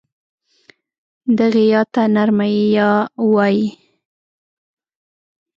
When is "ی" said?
1.73-1.75